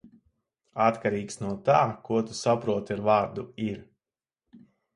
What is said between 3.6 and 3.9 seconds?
"ir".